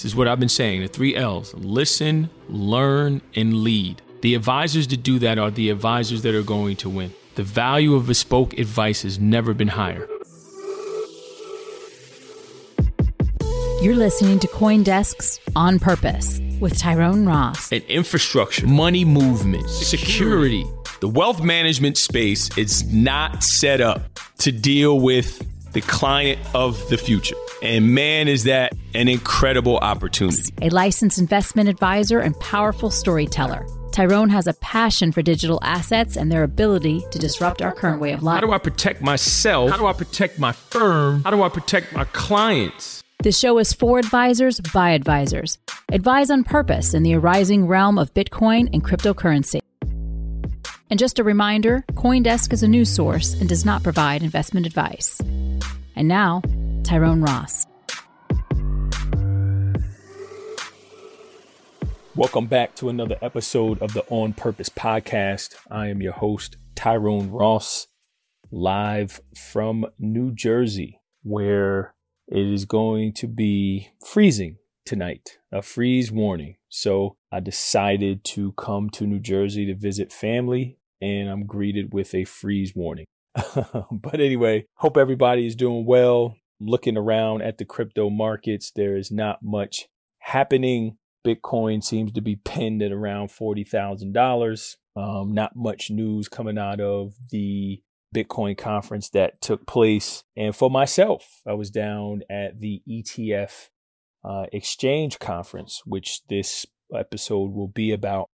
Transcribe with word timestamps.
This 0.00 0.12
is 0.12 0.16
what 0.16 0.28
I've 0.28 0.40
been 0.40 0.48
saying 0.48 0.80
the 0.80 0.88
three 0.88 1.14
L's 1.14 1.52
listen, 1.52 2.30
learn, 2.48 3.20
and 3.36 3.62
lead. 3.62 4.00
The 4.22 4.34
advisors 4.34 4.88
that 4.88 5.02
do 5.02 5.18
that 5.18 5.38
are 5.38 5.50
the 5.50 5.68
advisors 5.68 6.22
that 6.22 6.34
are 6.34 6.42
going 6.42 6.76
to 6.76 6.88
win. 6.88 7.12
The 7.34 7.42
value 7.42 7.94
of 7.94 8.06
bespoke 8.06 8.54
advice 8.54 9.02
has 9.02 9.18
never 9.18 9.52
been 9.52 9.68
higher. 9.68 10.08
You're 13.82 13.94
listening 13.94 14.38
to 14.38 14.46
Coindesk's 14.46 15.38
On 15.54 15.78
Purpose 15.78 16.40
with 16.60 16.78
Tyrone 16.78 17.26
Ross. 17.26 17.70
And 17.70 17.84
infrastructure, 17.84 18.66
money 18.66 19.04
movement, 19.04 19.68
security. 19.68 20.64
The 21.02 21.08
wealth 21.08 21.42
management 21.42 21.98
space 21.98 22.48
is 22.56 22.90
not 22.90 23.44
set 23.44 23.82
up 23.82 24.18
to 24.38 24.50
deal 24.50 24.98
with 24.98 25.46
the 25.72 25.80
client 25.82 26.40
of 26.54 26.88
the 26.88 26.96
future. 26.96 27.36
And 27.62 27.94
man, 27.94 28.28
is 28.28 28.44
that 28.44 28.72
an 28.94 29.08
incredible 29.08 29.78
opportunity. 29.78 30.52
A 30.62 30.70
licensed 30.70 31.18
investment 31.18 31.68
advisor 31.68 32.20
and 32.20 32.38
powerful 32.40 32.90
storyteller. 32.90 33.66
Tyrone 33.92 34.30
has 34.30 34.46
a 34.46 34.54
passion 34.54 35.12
for 35.12 35.20
digital 35.20 35.58
assets 35.62 36.16
and 36.16 36.30
their 36.30 36.44
ability 36.44 37.04
to 37.10 37.18
disrupt 37.18 37.60
our 37.60 37.72
current 37.72 38.00
way 38.00 38.12
of 38.12 38.22
life. 38.22 38.40
How 38.40 38.46
do 38.46 38.52
I 38.52 38.58
protect 38.58 39.02
myself? 39.02 39.70
How 39.70 39.76
do 39.76 39.86
I 39.86 39.92
protect 39.92 40.38
my 40.38 40.52
firm? 40.52 41.22
How 41.24 41.30
do 41.30 41.42
I 41.42 41.48
protect 41.48 41.92
my 41.92 42.04
clients? 42.04 43.02
The 43.22 43.32
show 43.32 43.58
is 43.58 43.72
for 43.72 43.98
advisors 43.98 44.60
by 44.60 44.92
advisors. 44.92 45.58
Advise 45.92 46.30
on 46.30 46.44
purpose 46.44 46.94
in 46.94 47.02
the 47.02 47.14
arising 47.14 47.66
realm 47.66 47.98
of 47.98 48.14
Bitcoin 48.14 48.70
and 48.72 48.82
cryptocurrency. 48.82 49.60
And 50.88 50.98
just 50.98 51.18
a 51.18 51.24
reminder 51.24 51.84
Coindesk 51.92 52.52
is 52.52 52.62
a 52.62 52.68
news 52.68 52.88
source 52.88 53.34
and 53.34 53.48
does 53.48 53.64
not 53.64 53.82
provide 53.82 54.22
investment 54.22 54.66
advice. 54.66 55.20
And 56.00 56.08
now, 56.08 56.40
Tyrone 56.82 57.20
Ross. 57.20 57.66
Welcome 62.16 62.46
back 62.46 62.74
to 62.76 62.88
another 62.88 63.18
episode 63.20 63.82
of 63.82 63.92
the 63.92 64.06
On 64.08 64.32
Purpose 64.32 64.70
podcast. 64.70 65.56
I 65.70 65.88
am 65.88 66.00
your 66.00 66.14
host, 66.14 66.56
Tyrone 66.74 67.28
Ross, 67.28 67.88
live 68.50 69.20
from 69.36 69.84
New 69.98 70.32
Jersey, 70.32 71.02
where 71.22 71.94
it 72.28 72.46
is 72.46 72.64
going 72.64 73.12
to 73.16 73.26
be 73.26 73.90
freezing 74.02 74.56
tonight, 74.86 75.36
a 75.52 75.60
freeze 75.60 76.10
warning. 76.10 76.56
So 76.70 77.18
I 77.30 77.40
decided 77.40 78.24
to 78.24 78.52
come 78.52 78.88
to 78.94 79.06
New 79.06 79.20
Jersey 79.20 79.66
to 79.66 79.74
visit 79.74 80.14
family, 80.14 80.78
and 81.02 81.28
I'm 81.28 81.44
greeted 81.44 81.92
with 81.92 82.14
a 82.14 82.24
freeze 82.24 82.74
warning. 82.74 83.04
but 83.90 84.14
anyway, 84.20 84.66
hope 84.74 84.96
everybody 84.96 85.46
is 85.46 85.56
doing 85.56 85.86
well. 85.86 86.36
Looking 86.60 86.96
around 86.96 87.42
at 87.42 87.58
the 87.58 87.64
crypto 87.64 88.10
markets, 88.10 88.70
there 88.74 88.96
is 88.96 89.10
not 89.10 89.38
much 89.42 89.88
happening. 90.18 90.98
Bitcoin 91.26 91.82
seems 91.82 92.12
to 92.12 92.20
be 92.20 92.36
pinned 92.36 92.82
at 92.82 92.92
around 92.92 93.28
$40,000. 93.28 94.76
Um, 94.96 95.32
not 95.32 95.54
much 95.54 95.90
news 95.90 96.28
coming 96.28 96.58
out 96.58 96.80
of 96.80 97.14
the 97.30 97.82
Bitcoin 98.14 98.58
conference 98.58 99.08
that 99.10 99.40
took 99.40 99.66
place. 99.66 100.24
And 100.36 100.54
for 100.54 100.70
myself, 100.70 101.40
I 101.46 101.54
was 101.54 101.70
down 101.70 102.22
at 102.28 102.60
the 102.60 102.82
ETF 102.88 103.68
uh, 104.24 104.46
exchange 104.52 105.18
conference, 105.18 105.82
which 105.86 106.22
this 106.28 106.66
episode 106.94 107.52
will 107.52 107.68
be 107.68 107.92
about. 107.92 108.28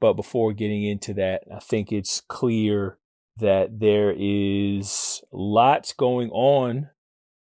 But 0.00 0.14
before 0.14 0.52
getting 0.52 0.84
into 0.84 1.14
that, 1.14 1.44
I 1.52 1.60
think 1.60 1.90
it's 1.90 2.20
clear 2.20 2.98
that 3.38 3.80
there 3.80 4.14
is 4.16 5.22
lots 5.32 5.92
going 5.92 6.30
on 6.30 6.90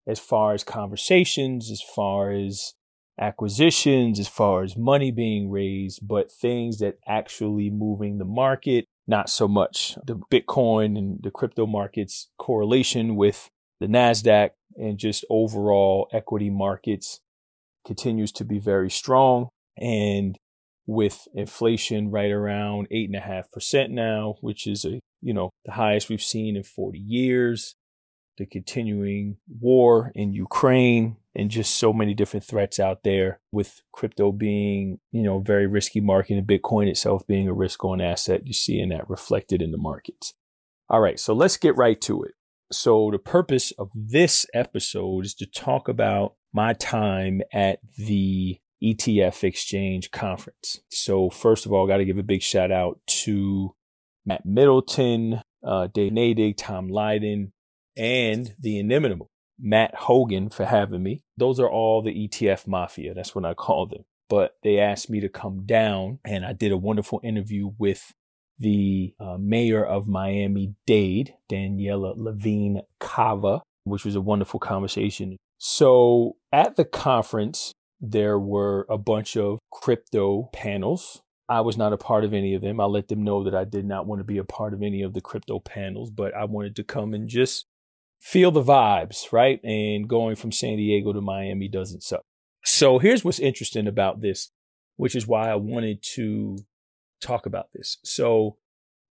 as 0.06 0.18
far 0.18 0.54
as 0.54 0.64
conversations, 0.64 1.70
as 1.70 1.82
far 1.82 2.30
as 2.30 2.74
acquisitions, 3.20 4.18
as 4.18 4.28
far 4.28 4.62
as 4.62 4.76
money 4.76 5.10
being 5.10 5.50
raised, 5.50 6.06
but 6.06 6.32
things 6.32 6.78
that 6.78 6.98
actually 7.06 7.70
moving 7.70 8.18
the 8.18 8.24
market 8.24 8.86
not 9.06 9.28
so 9.28 9.46
much. 9.46 9.96
The 10.06 10.20
Bitcoin 10.32 10.96
and 10.96 11.22
the 11.22 11.30
crypto 11.30 11.66
markets 11.66 12.30
correlation 12.38 13.16
with 13.16 13.50
the 13.80 13.86
NASDAQ 13.86 14.50
and 14.76 14.98
just 14.98 15.24
overall 15.28 16.08
equity 16.12 16.50
markets 16.50 17.20
continues 17.86 18.32
to 18.32 18.44
be 18.44 18.58
very 18.58 18.90
strong. 18.90 19.48
And 19.76 20.38
with 20.86 21.26
inflation 21.34 22.10
right 22.10 22.30
around 22.30 22.88
eight 22.90 23.08
and 23.08 23.16
a 23.16 23.20
half 23.20 23.50
percent 23.50 23.90
now, 23.90 24.36
which 24.40 24.66
is 24.66 24.84
a, 24.84 25.00
you 25.24 25.32
know, 25.32 25.50
the 25.64 25.72
highest 25.72 26.08
we've 26.08 26.22
seen 26.22 26.56
in 26.56 26.62
40 26.62 26.98
years, 26.98 27.76
the 28.36 28.46
continuing 28.46 29.38
war 29.60 30.12
in 30.14 30.32
Ukraine, 30.32 31.16
and 31.34 31.50
just 31.50 31.76
so 31.76 31.92
many 31.92 32.14
different 32.14 32.44
threats 32.44 32.78
out 32.78 33.02
there 33.02 33.40
with 33.50 33.82
crypto 33.92 34.30
being, 34.32 35.00
you 35.10 35.22
know, 35.22 35.40
very 35.40 35.66
risky 35.66 36.00
market 36.00 36.36
and 36.36 36.46
Bitcoin 36.46 36.88
itself 36.88 37.26
being 37.26 37.48
a 37.48 37.54
risk 37.54 37.84
on 37.84 38.00
asset. 38.00 38.46
You 38.46 38.52
see 38.52 38.78
in 38.78 38.90
that 38.90 39.08
reflected 39.08 39.62
in 39.62 39.72
the 39.72 39.78
markets. 39.78 40.34
All 40.88 41.00
right. 41.00 41.18
So 41.18 41.34
let's 41.34 41.56
get 41.56 41.76
right 41.76 42.00
to 42.02 42.22
it. 42.22 42.32
So 42.70 43.10
the 43.10 43.18
purpose 43.18 43.72
of 43.72 43.90
this 43.94 44.46
episode 44.54 45.24
is 45.24 45.34
to 45.34 45.46
talk 45.46 45.88
about 45.88 46.34
my 46.52 46.72
time 46.74 47.40
at 47.52 47.78
the 47.96 48.58
ETF 48.82 49.42
exchange 49.44 50.10
conference. 50.10 50.80
So 50.90 51.30
first 51.30 51.66
of 51.66 51.72
all, 51.72 51.86
got 51.86 51.96
to 51.98 52.04
give 52.04 52.18
a 52.18 52.22
big 52.22 52.42
shout 52.42 52.70
out 52.70 53.00
to 53.06 53.74
Matt 54.26 54.44
Middleton, 54.44 55.42
uh, 55.62 55.88
Dave 55.92 56.12
Nadig, 56.12 56.56
Tom 56.56 56.88
Lydon, 56.88 57.52
and 57.96 58.54
the 58.58 58.78
inimitable 58.78 59.30
Matt 59.58 59.94
Hougan 59.94 60.52
for 60.52 60.64
having 60.64 61.02
me. 61.02 61.22
Those 61.36 61.60
are 61.60 61.70
all 61.70 62.02
the 62.02 62.28
ETF 62.28 62.66
mafia. 62.66 63.14
That's 63.14 63.34
what 63.34 63.44
I 63.44 63.54
call 63.54 63.86
them. 63.86 64.04
But 64.28 64.56
they 64.62 64.78
asked 64.78 65.10
me 65.10 65.20
to 65.20 65.28
come 65.28 65.64
down 65.66 66.18
and 66.24 66.44
I 66.44 66.52
did 66.52 66.72
a 66.72 66.76
wonderful 66.76 67.20
interview 67.22 67.72
with 67.78 68.12
the 68.58 69.14
uh, 69.20 69.36
mayor 69.38 69.84
of 69.84 70.08
Miami 70.08 70.74
Dade, 70.86 71.34
Daniella 71.48 72.14
Levine 72.16 72.82
Cava, 73.00 73.62
which 73.84 74.04
was 74.04 74.16
a 74.16 74.20
wonderful 74.20 74.60
conversation. 74.60 75.36
So 75.58 76.36
at 76.52 76.76
the 76.76 76.84
conference, 76.84 77.72
there 78.00 78.38
were 78.38 78.86
a 78.88 78.98
bunch 78.98 79.36
of 79.36 79.58
crypto 79.70 80.50
panels. 80.52 81.22
I 81.48 81.60
was 81.60 81.76
not 81.76 81.92
a 81.92 81.98
part 81.98 82.24
of 82.24 82.32
any 82.32 82.54
of 82.54 82.62
them. 82.62 82.80
I 82.80 82.84
let 82.84 83.08
them 83.08 83.22
know 83.22 83.44
that 83.44 83.54
I 83.54 83.64
did 83.64 83.84
not 83.84 84.06
want 84.06 84.20
to 84.20 84.24
be 84.24 84.38
a 84.38 84.44
part 84.44 84.72
of 84.72 84.82
any 84.82 85.02
of 85.02 85.12
the 85.12 85.20
crypto 85.20 85.60
panels, 85.60 86.10
but 86.10 86.34
I 86.34 86.44
wanted 86.44 86.76
to 86.76 86.84
come 86.84 87.12
and 87.12 87.28
just 87.28 87.66
feel 88.18 88.50
the 88.50 88.62
vibes, 88.62 89.30
right? 89.32 89.62
And 89.62 90.08
going 90.08 90.36
from 90.36 90.52
San 90.52 90.78
Diego 90.78 91.12
to 91.12 91.20
Miami 91.20 91.68
doesn't 91.68 92.02
suck. 92.02 92.24
So 92.64 92.98
here's 92.98 93.24
what's 93.24 93.38
interesting 93.38 93.86
about 93.86 94.22
this, 94.22 94.50
which 94.96 95.14
is 95.14 95.26
why 95.26 95.50
I 95.50 95.56
wanted 95.56 96.02
to 96.14 96.58
talk 97.20 97.44
about 97.44 97.68
this. 97.74 97.98
So 98.04 98.56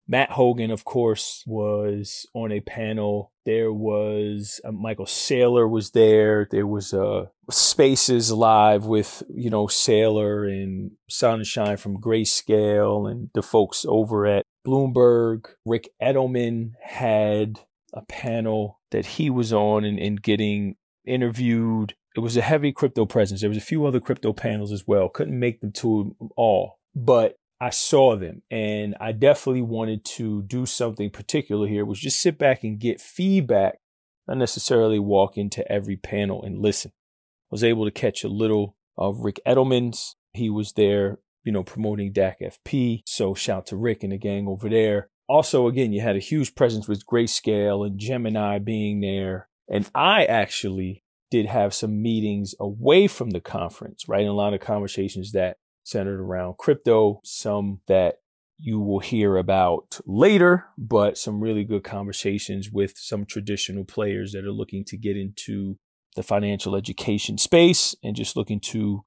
Matt 0.08 0.32
Hougan, 0.32 0.72
of 0.72 0.84
course, 0.84 1.44
was 1.46 2.26
on 2.34 2.52
a 2.52 2.60
panel. 2.60 3.32
There 3.46 3.72
was 3.72 4.60
uh, 4.66 4.72
Michael 4.72 5.06
Saylor 5.06 5.70
was 5.70 5.92
there. 5.92 6.48
There 6.52 6.68
was 6.68 6.94
uh, 6.94 7.28
Spaces 7.50 8.32
Live 8.32 8.86
with 8.86 9.24
you 9.34 9.50
know 9.50 9.68
Saylor 9.68 10.48
and 10.48 10.92
Sonnenshein 11.10 11.80
from 11.80 12.02
Grayscale 12.02 13.10
and 13.10 13.30
the 13.34 13.42
folks 13.42 13.86
over 13.88 14.26
at 14.26 14.46
Bloomberg. 14.66 15.46
Rick 15.66 15.90
Edelman 16.02 16.72
had 16.82 17.60
a 17.94 18.02
panel 18.02 18.80
that 18.92 19.06
he 19.06 19.30
was 19.30 19.54
on 19.54 19.86
and, 19.86 20.00
and 20.00 20.22
getting 20.22 20.76
interviewed. 21.06 21.96
It 22.16 22.20
was 22.20 22.38
a 22.38 22.42
heavy 22.42 22.72
crypto 22.72 23.06
presence. 23.06 23.42
There 23.42 23.50
was 23.50 23.58
a 23.58 23.62
few 23.62 23.86
other 23.86 24.00
crypto 24.00 24.34
panels 24.34 24.72
as 24.72 24.86
well. 24.86 25.10
Couldn't 25.10 25.40
make 25.40 25.62
them 25.62 25.72
to 25.74 26.16
all, 26.36 26.80
but 26.96 27.38
I 27.64 27.70
saw 27.70 28.16
them 28.16 28.42
and 28.52 28.96
I 29.00 29.12
definitely 29.12 29.62
wanted 29.62 30.04
to 30.06 30.44
do 30.44 30.66
something 30.66 31.10
particular 31.10 31.68
here, 31.68 31.86
was 31.86 32.00
just 32.00 32.20
sit 32.20 32.38
back 32.38 32.64
and 32.64 32.80
get 32.80 33.00
feedback, 33.00 33.80
not 34.28 34.38
necessarily 34.38 35.00
walk 35.00 35.38
into 35.38 35.70
every 35.72 35.96
panel 35.96 36.44
and 36.44 36.60
listen. 36.60 36.92
I 36.96 37.52
was 37.52 37.64
able 37.64 37.86
to 37.86 37.92
catch 37.92 38.24
a 38.24 38.30
little 38.30 38.76
of 38.98 39.22
Rick 39.22 39.40
Edelman's. 39.48 40.16
He 40.34 40.50
was 40.50 40.74
there, 40.74 41.20
you 41.44 41.52
know, 41.52 41.64
promoting 41.64 42.12
DAC 42.12 42.36
FP. 42.42 43.04
So 43.06 43.34
shout 43.34 43.68
to 43.68 43.78
Rick 43.78 44.04
and 44.04 44.12
the 44.12 44.18
gang 44.18 44.48
over 44.48 44.70
there 44.70 45.10
also, 45.28 45.68
again, 45.68 45.94
you 45.94 46.02
had 46.02 46.16
a 46.16 46.20
huge 46.20 46.56
presence 46.56 46.88
with 46.88 47.06
Grayscale 47.06 47.86
and 47.86 47.98
Gemini 48.00 48.60
being 48.60 49.00
there. 49.02 49.48
And 49.70 49.90
I 49.96 50.26
actually 50.26 51.04
did 51.32 51.46
have 51.46 51.74
some 51.74 52.02
meetings 52.02 52.54
away 52.60 53.08
from 53.08 53.32
the 53.32 53.42
conference, 53.42 54.08
right? 54.08 54.22
And 54.22 54.30
a 54.30 54.34
lot 54.34 54.54
of 54.54 54.60
conversations 54.60 55.32
that 55.32 55.58
centered 55.84 56.20
around 56.20 56.58
crypto, 56.58 57.22
some 57.24 57.82
that 57.88 58.16
you 58.58 58.80
will 58.80 59.00
hear 59.00 59.38
about 59.38 60.00
later, 60.06 60.66
but 60.78 61.18
some 61.18 61.42
really 61.42 61.64
good 61.64 61.84
conversations 61.84 62.72
with 62.72 62.94
some 62.98 63.26
traditional 63.26 63.84
players 63.84 64.32
that 64.32 64.46
are 64.46 64.52
looking 64.52 64.86
to 64.86 64.98
get 64.98 65.18
into 65.18 65.78
the 66.16 66.24
financial 66.24 66.76
education 66.76 67.38
space 67.38 67.96
and 68.04 68.16
just 68.16 68.38
looking 68.38 68.60
to 68.60 69.04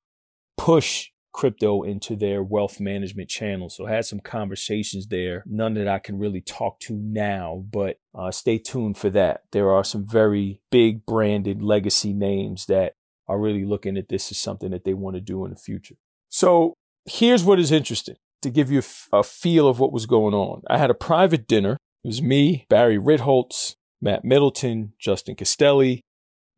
push 0.58 1.10
crypto 1.32 1.82
into 1.82 2.16
their 2.16 2.42
wealth 2.42 2.80
management 2.80 3.28
channel. 3.28 3.68
So 3.68 3.86
I 3.86 3.92
had 3.92 4.06
some 4.06 4.20
conversations 4.20 5.06
there, 5.08 5.44
none 5.46 5.74
that 5.74 5.86
I 5.86 5.98
can 5.98 6.18
really 6.18 6.40
talk 6.40 6.80
to 6.80 6.94
now, 6.94 7.64
but 7.70 7.98
uh, 8.14 8.30
stay 8.30 8.58
tuned 8.58 8.96
for 8.96 9.10
that. 9.10 9.42
There 9.52 9.70
are 9.70 9.84
some 9.84 10.06
very 10.06 10.62
big 10.70 11.04
branded 11.04 11.62
legacy 11.62 12.14
names 12.14 12.66
that 12.66 12.94
are 13.28 13.38
really 13.38 13.66
looking 13.66 13.98
at 13.98 14.08
this 14.08 14.30
as 14.30 14.38
something 14.38 14.70
that 14.70 14.84
they 14.84 14.94
want 14.94 15.16
to 15.16 15.20
do 15.20 15.44
in 15.44 15.50
the 15.50 15.58
future. 15.58 15.96
So 16.28 16.74
here's 17.06 17.44
what 17.44 17.58
is 17.58 17.72
interesting 17.72 18.16
to 18.42 18.50
give 18.50 18.70
you 18.70 18.82
a, 19.12 19.22
feel 19.22 19.68
of 19.68 19.80
what 19.80 19.92
was 19.92 20.06
going 20.06 20.34
on. 20.34 20.62
I 20.68 20.78
had 20.78 20.90
a 20.90 20.94
private 20.94 21.46
dinner. 21.48 21.78
It 22.04 22.08
was 22.08 22.22
me, 22.22 22.66
Barry 22.68 22.98
Ritholtz, 22.98 23.74
Matt 24.00 24.24
Middleton, 24.24 24.92
Justin 25.00 25.34
Castelli, 25.34 26.02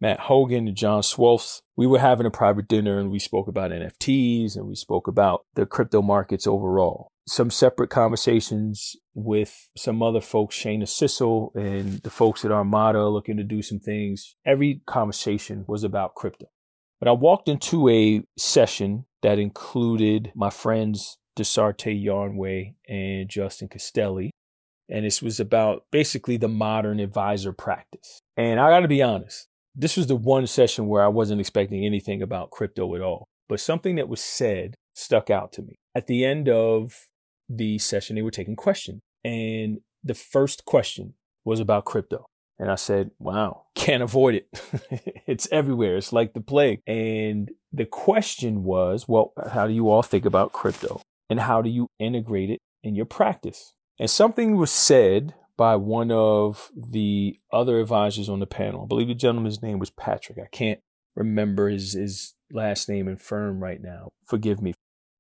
Matt 0.01 0.21
Hougan, 0.21 0.69
and 0.69 0.77
John 0.77 1.03
Swolfs. 1.03 1.61
We 1.77 1.87
were 1.87 1.99
having 1.99 2.27
a 2.27 2.31
private 2.31 2.69
dinner 2.69 2.99
and 2.99 3.11
we 3.11 3.19
spoke 3.19 3.49
about 3.49 3.71
NFTs 3.71 4.57
and 4.57 4.67
we 4.67 4.75
spoke 4.75 5.07
about 5.07 5.45
the 5.55 5.67
crypto 5.67 6.03
markets 6.03 6.47
overall. 6.47 7.09
Some 7.27 7.51
separate 7.51 7.91
conversations 7.91 8.97
with 9.15 9.71
some 9.77 10.03
other 10.03 10.21
folks, 10.21 10.57
Shana 10.57 10.89
Sissel 10.89 11.53
and 11.55 12.01
the 12.03 12.11
folks 12.11 12.45
at 12.45 12.53
Armada 12.53 13.09
looking 13.09 13.37
to 13.37 13.45
do 13.45 13.63
some 13.63 13.81
things. 13.81 14.35
Every 14.47 14.81
conversation 14.87 15.65
was 15.69 15.85
about 15.85 16.15
crypto. 16.15 16.47
But 17.01 17.09
I 17.09 17.13
walked 17.13 17.49
into 17.49 17.89
a 17.89 18.23
session 18.37 19.05
that 19.23 19.39
included 19.39 20.33
my 20.35 20.51
friends 20.51 21.19
Dasarte 21.39 22.05
Yarnway 22.05 22.75
and 22.89 23.29
Justin 23.29 23.69
Castelli. 23.69 24.31
And 24.89 25.05
this 25.05 25.23
was 25.23 25.39
about 25.39 25.85
basically 25.93 26.37
the 26.37 26.49
modern 26.49 26.99
advisor 26.99 27.53
practice. 27.53 28.21
And 28.37 28.59
I 28.59 28.71
got 28.71 28.81
to 28.81 28.89
be 28.89 29.03
honest, 29.03 29.47
this 29.75 29.97
was 29.97 30.07
the 30.07 30.17
one 30.17 30.47
session 30.47 30.89
where 30.89 31.05
I 31.05 31.09
wasn't 31.09 31.41
expecting 31.41 31.85
anything 31.85 32.23
about 32.23 32.51
crypto 32.51 32.95
at 32.95 33.03
all. 33.03 33.29
But 33.49 33.61
something 33.61 33.97
that 33.97 34.09
was 34.09 34.21
said 34.21 34.75
stuck 34.95 35.31
out 35.31 35.53
to 35.53 35.63
me. 35.63 35.77
At 35.95 36.07
the 36.07 36.25
end 36.25 36.49
of 36.49 37.07
the 37.49 37.79
session, 37.79 38.17
they 38.17 38.23
were 38.23 38.31
taking 38.31 38.57
questions. 38.57 39.01
And 39.25 39.79
the 40.03 40.15
first 40.15 40.65
question 40.65 41.15
was 41.45 41.61
about 41.61 41.85
crypto. 41.85 42.27
And 42.59 42.71
I 42.71 42.75
said, 42.75 43.13
wow, 43.19 43.67
can't 43.75 44.03
avoid 44.03 44.35
it. 44.35 45.23
it's 45.27 45.49
everywhere. 45.53 45.97
It's 45.97 46.13
like 46.13 46.35
the 46.35 46.41
plague. 46.41 46.81
And 46.87 47.51
the 47.73 47.87
question 47.87 48.65
was, 48.65 49.07
well, 49.07 49.33
how 49.53 49.67
do 49.67 49.73
you 49.73 49.89
all 49.89 50.03
think 50.03 50.25
about 50.25 50.53
crypto? 50.53 51.01
And 51.31 51.41
how 51.41 51.63
do 51.63 51.71
you 51.71 51.89
integrate 51.99 52.51
it 52.51 52.61
in 52.83 52.95
your 52.95 53.07
practice? 53.07 53.75
And 53.99 54.11
something 54.11 54.57
was 54.57 54.71
said 54.71 55.35
by 55.57 55.77
one 55.77 56.11
of 56.11 56.71
the 56.75 57.39
other 57.53 57.81
advisors 57.81 58.29
on 58.29 58.41
the 58.41 58.47
panel. 58.47 58.85
I 58.85 58.87
believe 58.87 59.09
the 59.09 59.15
gentleman's 59.15 59.63
name 59.63 59.79
was 59.79 59.91
Patrick. 59.91 60.39
I 60.39 60.49
can't 60.51 60.81
remember 61.15 61.69
his, 61.69 61.93
his 61.93 62.35
last 62.53 62.89
name 62.89 63.09
and 63.09 63.21
firm 63.21 63.63
right 63.63 63.83
now. 63.83 64.09
Forgive 64.25 64.63
me. 64.63 64.75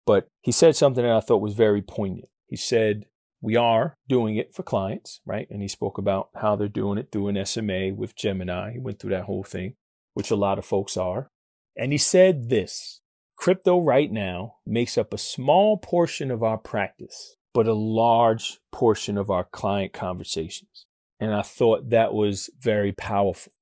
But 0.06 0.28
he 0.40 0.52
said 0.52 0.74
something 0.74 1.04
that 1.04 1.12
I 1.12 1.20
thought 1.20 1.42
was 1.42 1.54
very 1.54 1.82
poignant. 1.82 2.28
He 2.46 2.56
said, 2.56 3.06
we 3.40 3.56
are 3.56 3.96
doing 4.08 4.36
it 4.36 4.54
for 4.54 4.62
clients, 4.62 5.20
right? 5.24 5.46
And 5.50 5.62
he 5.62 5.68
spoke 5.68 5.98
about 5.98 6.28
how 6.34 6.56
they're 6.56 6.68
doing 6.68 6.98
it 6.98 7.10
through 7.12 7.28
an 7.28 7.44
SMA 7.46 7.94
with 7.94 8.16
Gemini. 8.16 8.72
He 8.72 8.78
went 8.78 8.98
through 8.98 9.10
that 9.10 9.24
whole 9.24 9.44
thing, 9.44 9.74
which 10.14 10.30
a 10.30 10.36
lot 10.36 10.58
of 10.58 10.64
folks 10.64 10.96
are. 10.96 11.30
And 11.76 11.92
he 11.92 11.98
said 11.98 12.48
this 12.48 13.00
crypto 13.36 13.80
right 13.80 14.10
now 14.10 14.56
makes 14.66 14.98
up 14.98 15.14
a 15.14 15.18
small 15.18 15.76
portion 15.78 16.30
of 16.30 16.42
our 16.42 16.58
practice, 16.58 17.36
but 17.54 17.68
a 17.68 17.74
large 17.74 18.58
portion 18.72 19.16
of 19.16 19.30
our 19.30 19.44
client 19.44 19.92
conversations. 19.92 20.86
And 21.20 21.32
I 21.32 21.42
thought 21.42 21.90
that 21.90 22.12
was 22.12 22.50
very 22.60 22.92
powerful 22.92 23.52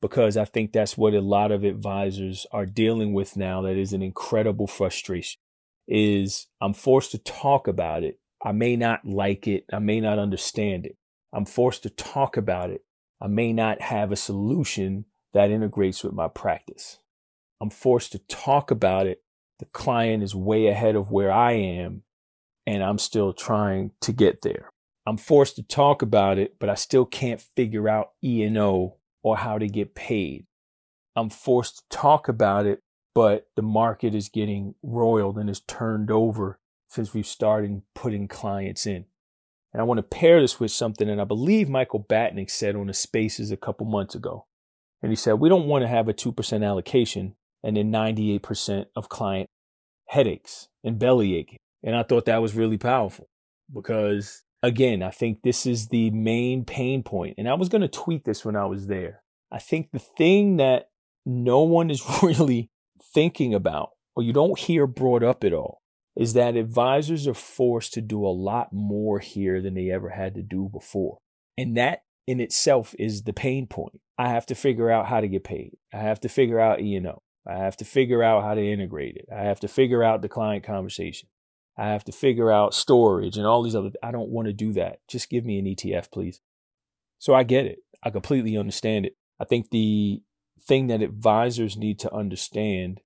because 0.00 0.36
I 0.36 0.44
think 0.44 0.72
that's 0.72 0.96
what 0.96 1.14
a 1.14 1.20
lot 1.20 1.52
of 1.52 1.64
advisors 1.64 2.46
are 2.52 2.66
dealing 2.66 3.12
with 3.12 3.36
now. 3.36 3.62
That 3.62 3.76
is 3.76 3.92
an 3.92 4.02
incredible 4.02 4.66
frustration 4.66 5.40
is 5.88 6.46
I'm 6.60 6.74
forced 6.74 7.12
to 7.12 7.18
talk 7.18 7.66
about 7.66 8.04
it 8.04 8.18
I 8.44 8.52
may 8.52 8.76
not 8.76 9.04
like 9.04 9.46
it. 9.46 9.64
I 9.72 9.78
may 9.78 10.00
not 10.00 10.18
understand 10.18 10.86
it. 10.86 10.96
I'm 11.32 11.44
forced 11.44 11.82
to 11.82 11.90
talk 11.90 12.36
about 12.36 12.70
it. 12.70 12.82
I 13.20 13.26
may 13.26 13.52
not 13.52 13.80
have 13.80 14.12
a 14.12 14.16
solution 14.16 15.06
that 15.32 15.50
integrates 15.50 16.04
with 16.04 16.12
my 16.12 16.28
practice. 16.28 16.98
I'm 17.60 17.70
forced 17.70 18.12
to 18.12 18.18
talk 18.20 18.70
about 18.70 19.06
it. 19.06 19.22
The 19.58 19.66
client 19.66 20.22
is 20.22 20.34
way 20.34 20.68
ahead 20.68 20.94
of 20.94 21.10
where 21.10 21.32
I 21.32 21.52
am, 21.52 22.02
and 22.66 22.82
I'm 22.82 22.98
still 22.98 23.32
trying 23.32 23.90
to 24.02 24.12
get 24.12 24.42
there. 24.42 24.70
I'm 25.04 25.16
forced 25.16 25.56
to 25.56 25.62
talk 25.62 26.02
about 26.02 26.38
it, 26.38 26.56
but 26.60 26.68
I 26.68 26.74
still 26.74 27.04
can't 27.04 27.44
figure 27.56 27.88
out 27.88 28.12
E&O 28.22 28.96
or 29.22 29.36
how 29.36 29.58
to 29.58 29.66
get 29.66 29.94
paid. 29.96 30.46
I'm 31.16 31.30
forced 31.30 31.78
to 31.78 31.82
talk 31.90 32.28
about 32.28 32.66
it, 32.66 32.80
but 33.14 33.48
the 33.56 33.62
market 33.62 34.14
is 34.14 34.28
getting 34.28 34.76
roiled 34.82 35.38
and 35.38 35.50
is 35.50 35.60
turned 35.60 36.10
over 36.10 36.60
since 36.88 37.14
we've 37.14 37.26
started 37.26 37.82
putting 37.94 38.28
clients 38.28 38.86
in. 38.86 39.04
And 39.72 39.80
I 39.80 39.84
want 39.84 39.98
to 39.98 40.02
pair 40.02 40.40
this 40.40 40.58
with 40.58 40.70
something 40.70 41.06
that 41.08 41.20
I 41.20 41.24
believe 41.24 41.68
Michael 41.68 42.02
Batnick 42.02 42.50
said 42.50 42.74
on 42.74 42.86
the 42.86 42.94
spaces 42.94 43.50
a 43.50 43.56
couple 43.56 43.86
months 43.86 44.14
ago. 44.14 44.46
And 45.02 45.12
he 45.12 45.16
said, 45.16 45.34
we 45.34 45.48
don't 45.48 45.66
want 45.66 45.82
to 45.82 45.88
have 45.88 46.08
a 46.08 46.14
2% 46.14 46.66
allocation 46.66 47.36
and 47.62 47.76
then 47.76 47.92
98% 47.92 48.86
of 48.96 49.08
client 49.08 49.48
headaches 50.08 50.68
and 50.82 50.98
belly 50.98 51.36
aching. 51.36 51.58
And 51.82 51.94
I 51.94 52.02
thought 52.02 52.24
that 52.24 52.42
was 52.42 52.54
really 52.54 52.78
powerful 52.78 53.28
because 53.72 54.42
again, 54.62 55.02
I 55.02 55.10
think 55.10 55.42
this 55.42 55.66
is 55.66 55.88
the 55.88 56.10
main 56.10 56.64
pain 56.64 57.02
point. 57.02 57.34
And 57.38 57.48
I 57.48 57.54
was 57.54 57.68
going 57.68 57.82
to 57.82 57.88
tweet 57.88 58.24
this 58.24 58.44
when 58.44 58.56
I 58.56 58.64
was 58.64 58.86
there. 58.86 59.22
I 59.52 59.58
think 59.58 59.90
the 59.92 59.98
thing 59.98 60.56
that 60.56 60.88
no 61.24 61.60
one 61.62 61.90
is 61.90 62.02
really 62.22 62.70
thinking 63.14 63.54
about 63.54 63.90
or 64.16 64.22
you 64.22 64.32
don't 64.32 64.58
hear 64.58 64.86
brought 64.86 65.22
up 65.22 65.44
at 65.44 65.52
all 65.52 65.82
is 66.18 66.32
that 66.32 66.56
advisors 66.56 67.28
are 67.28 67.34
forced 67.34 67.94
to 67.94 68.00
do 68.00 68.26
a 68.26 68.28
lot 68.28 68.72
more 68.72 69.20
here 69.20 69.62
than 69.62 69.74
they 69.74 69.88
ever 69.88 70.10
had 70.10 70.34
to 70.34 70.42
do 70.42 70.68
before. 70.68 71.18
And 71.56 71.76
that 71.76 72.02
in 72.26 72.40
itself 72.40 72.92
is 72.98 73.22
the 73.22 73.32
pain 73.32 73.68
point. 73.68 74.00
I 74.18 74.28
have 74.28 74.44
to 74.46 74.56
figure 74.56 74.90
out 74.90 75.06
how 75.06 75.20
to 75.20 75.28
get 75.28 75.44
paid. 75.44 75.76
I 75.94 75.98
have 75.98 76.20
to 76.20 76.28
figure 76.28 76.58
out 76.58 76.80
E&O. 76.80 77.22
I 77.46 77.58
have 77.58 77.76
to 77.76 77.84
figure 77.84 78.22
out 78.22 78.42
how 78.42 78.54
to 78.54 78.60
integrate 78.60 79.16
it. 79.16 79.26
I 79.32 79.42
have 79.42 79.60
to 79.60 79.68
figure 79.68 80.02
out 80.02 80.20
the 80.20 80.28
client 80.28 80.64
conversation. 80.64 81.28
I 81.78 81.86
have 81.86 82.02
to 82.04 82.12
figure 82.12 82.50
out 82.50 82.74
storage 82.74 83.36
and 83.36 83.46
all 83.46 83.62
these 83.62 83.76
other 83.76 83.92
I 84.02 84.10
don't 84.10 84.30
want 84.30 84.48
to 84.48 84.52
do 84.52 84.72
that. 84.72 84.98
Just 85.06 85.30
give 85.30 85.44
me 85.44 85.60
an 85.60 85.66
ETF, 85.66 86.10
please. 86.10 86.40
So 87.20 87.32
I 87.32 87.44
get 87.44 87.66
it. 87.66 87.78
I 88.02 88.10
completely 88.10 88.56
understand 88.58 89.06
it. 89.06 89.16
I 89.40 89.44
think 89.44 89.70
the 89.70 90.20
thing 90.60 90.88
that 90.88 91.00
advisors 91.00 91.76
need 91.76 92.00
to 92.00 92.12
understand 92.12 93.00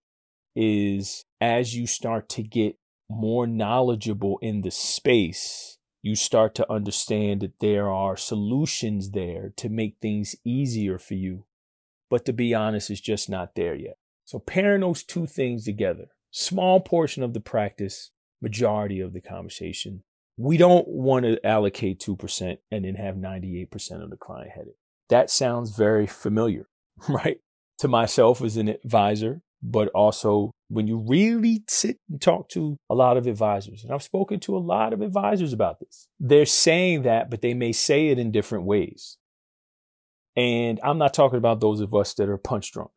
is 0.57 1.27
as 1.41 1.77
you 1.77 1.87
start 1.87 2.31
to 2.31 2.43
get 2.43 2.77
more 3.13 3.47
knowledgeable 3.47 4.39
in 4.43 4.63
the 4.63 4.71
space, 4.71 5.79
you 6.03 6.17
start 6.17 6.55
to 6.57 6.73
understand 6.73 7.41
that 7.43 7.61
there 7.61 7.89
are 7.91 8.17
solutions 8.17 9.11
there 9.11 9.53
to 9.57 9.69
make 9.69 9.97
things 10.01 10.35
easier 10.45 10.99
for 10.99 11.15
you. 11.15 11.45
But 12.11 12.25
to 12.27 12.33
be 12.33 12.55
honest, 12.55 12.91
it's 12.91 13.01
just 13.01 13.31
not 13.31 13.55
there 13.55 13.75
yet. 13.75 13.97
So 14.25 14.39
pairing 14.39 14.81
those 14.81 15.03
two 15.03 15.27
things 15.27 15.65
together, 15.65 16.09
small 16.31 16.81
portion 16.81 17.23
of 17.23 17.35
the 17.35 17.41
practice, 17.41 18.11
majority 18.41 19.01
of 19.01 19.13
the 19.13 19.21
conversation. 19.21 20.03
We 20.37 20.57
don't 20.57 20.89
want 20.89 21.25
to 21.25 21.47
allocate 21.47 22.01
2% 22.01 22.59
and 22.71 22.85
then 22.85 22.95
have 22.97 23.15
98% 23.15 24.03
of 24.03 24.11
the 24.11 24.17
client 24.17 24.51
headed. 24.51 24.75
That 25.09 25.31
sounds 25.31 25.77
very 25.77 26.07
familiar, 26.07 26.69
right? 27.09 27.39
To 27.79 27.89
myself 27.89 28.43
as 28.43 28.57
an 28.57 28.69
advisor, 28.69 29.43
but 29.63 29.89
also 29.89 30.53
when 30.73 30.87
you 30.87 31.05
really 31.07 31.63
sit 31.69 31.99
and 32.09 32.19
talk 32.19 32.49
to 32.49 32.79
a 32.89 32.95
lot 32.95 33.19
of 33.19 33.27
advisors, 33.27 33.85
and 33.85 33.93
I've 33.93 34.03
spoken 34.03 34.41
to 34.41 34.57
a 34.57 34.59
lot 34.59 34.95
of 34.95 35.03
advisors 35.03 35.53
about 35.53 35.81
this, 35.81 36.09
they're 36.19 36.47
saying 36.47 37.03
that, 37.03 37.29
but 37.29 37.43
they 37.43 37.53
may 37.53 37.73
say 37.73 38.09
it 38.09 38.19
in 38.19 38.33
different 38.33 38.65
ways. 38.65 39.19
And 40.35 40.81
I'm 40.83 40.97
not 40.97 41.13
talking 41.13 41.37
about 41.37 41.61
those 41.61 41.81
of 41.81 41.95
us 41.95 42.15
that 42.15 42.31
are 42.31 42.39
punch 42.39 42.73
drunk. 42.73 42.93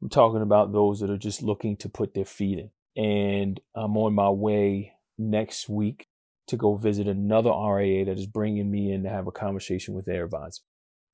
I'm 0.00 0.08
talking 0.08 0.40
about 0.40 0.72
those 0.72 1.00
that 1.00 1.10
are 1.10 1.18
just 1.18 1.42
looking 1.42 1.76
to 1.78 1.88
put 1.88 2.14
their 2.14 2.24
feet 2.24 2.60
in. 2.60 2.70
And 3.02 3.60
I'm 3.74 3.96
on 3.96 4.14
my 4.14 4.30
way 4.30 4.92
next 5.18 5.68
week 5.68 6.06
to 6.46 6.56
go 6.56 6.76
visit 6.76 7.08
another 7.08 7.50
RIA 7.50 8.04
that 8.04 8.20
is 8.20 8.28
bringing 8.28 8.70
me 8.70 8.92
in 8.92 9.02
to 9.02 9.08
have 9.08 9.26
a 9.26 9.32
conversation 9.32 9.94
with 9.94 10.04
their 10.04 10.26
advisor. 10.26 10.62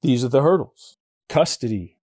These 0.03 0.25
are 0.25 0.29
the 0.29 0.43
hurdles 0.43 0.99
custody, 1.31 1.97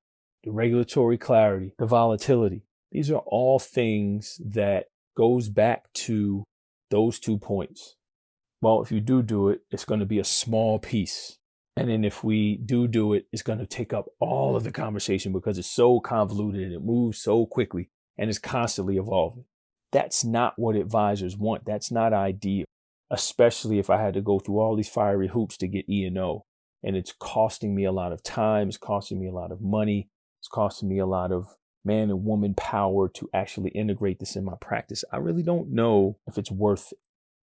the 0.44 0.50
regulatory 0.50 1.20
clarity, 1.20 1.74
the 1.78 1.86
volatility, 1.86 2.64
these 2.92 3.12
are 3.12 3.24
all 3.26 3.60
things 3.60 4.42
that 4.44 4.86
goes 5.16 5.50
back 5.50 5.92
to 5.94 6.44
those 6.90 7.20
two 7.20 7.38
points. 7.38 7.96
Well, 8.62 8.82
if 8.82 8.92
you 8.92 9.00
do 9.00 9.22
do 9.22 9.50
it, 9.50 9.62
it's 9.72 9.86
going 9.86 10.00
to 10.00 10.06
be 10.06 10.20
a 10.20 10.24
small 10.24 10.80
piece. 10.80 11.38
And 11.78 11.90
then 11.90 12.04
if 12.04 12.24
we 12.24 12.58
do 12.58 12.88
do 12.88 13.14
it, 13.14 13.28
it's 13.32 13.42
going 13.42 13.60
to 13.60 13.66
take 13.66 13.94
up 13.94 14.08
all 14.20 14.56
of 14.56 14.64
the 14.64 14.72
conversation 14.72 15.32
because 15.32 15.58
it's 15.58 15.72
so 15.72 16.00
convoluted 16.00 16.62
and 16.62 16.74
it 16.74 16.84
moves 16.84 17.20
so 17.20 17.46
quickly 17.46 17.90
and 18.18 18.30
it's 18.30 18.40
constantly 18.40 18.98
evolving. 18.98 19.46
That's 19.92 20.26
not 20.26 20.54
what 20.58 20.76
advisors 20.76 21.38
want. 21.38 21.66
That's 21.66 21.90
not 21.92 22.12
ideal, 22.12 22.66
especially 23.10 23.80
if 23.80 23.90
I 23.90 23.98
had 23.98 24.14
to 24.16 24.22
go 24.22 24.40
through 24.40 24.60
all 24.60 24.76
these 24.76 24.90
fiery 24.90 25.30
hoops 25.30 25.56
to 25.58 25.68
get 25.68 25.90
E&O. 25.90 26.44
And 26.84 26.96
it's 26.96 27.14
costing 27.18 27.76
me 27.76 27.86
a 27.86 27.92
lot 27.92 28.12
of 28.12 28.24
time. 28.24 28.68
It's 28.68 28.78
costing 28.78 29.20
me 29.20 29.28
a 29.28 29.34
lot 29.34 29.52
of 29.52 29.62
money. 29.62 30.10
It's 30.42 30.48
costing 30.48 30.90
me 30.90 31.00
a 31.00 31.06
lot 31.06 31.32
of 31.32 31.56
man 31.86 32.10
and 32.10 32.26
woman 32.26 32.54
power 32.54 33.10
to 33.10 33.30
actually 33.34 33.70
integrate 33.72 34.20
this 34.20 34.36
in 34.36 34.44
my 34.44 34.56
practice. 34.60 35.04
I 35.12 35.18
really 35.18 35.44
don't 35.44 35.72
know 35.72 36.18
if 36.28 36.38
it's 36.38 36.52
worth 36.52 36.92
it. 36.92 37.00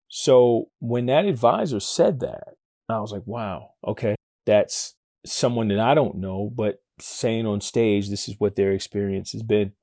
So 0.09 0.69
when 0.79 1.07
that 1.07 1.25
advisor 1.25 1.79
said 1.79 2.19
that, 2.21 2.55
I 2.89 2.99
was 2.99 3.11
like, 3.11 3.25
wow, 3.25 3.71
okay, 3.85 4.15
that's 4.45 4.95
someone 5.25 5.67
that 5.69 5.79
I 5.79 5.93
don't 5.93 6.15
know, 6.15 6.51
but 6.53 6.81
saying 6.99 7.45
on 7.45 7.61
stage, 7.61 8.09
this 8.09 8.29
is 8.29 8.35
what 8.39 8.55
their 8.55 8.71
experience 8.71 9.33
has 9.33 9.43
been. 9.43 9.73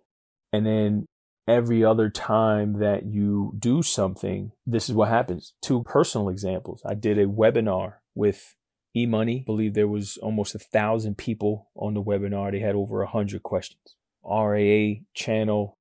And 0.53 0.65
then 0.65 1.07
every 1.47 1.85
other 1.85 2.09
time 2.09 2.79
that 2.79 3.05
you 3.05 3.55
do 3.59 3.83
something, 3.83 4.53
this 4.67 4.89
is 4.89 4.95
what 4.95 5.09
happens. 5.09 5.53
Two 5.61 5.83
personal 5.83 6.29
examples. 6.29 6.83
I 6.87 6.95
did 6.95 7.19
a 7.19 7.27
webinar 7.27 7.95
with 8.15 8.55
eMoney. 8.97 9.43
I 9.43 9.45
believe 9.45 9.75
there 9.75 9.89
was 9.89 10.17
almost 10.19 10.55
a 10.55 10.59
thousand 10.59 11.19
people 11.19 11.69
on 11.77 11.95
the 11.95 12.03
webinar. 12.03 12.53
They 12.53 12.61
had 12.61 12.75
over 12.75 13.03
a 13.03 13.09
hundred 13.09 13.43
questions. 13.43 13.97
RIA 14.29 15.01
channel, 15.15 15.79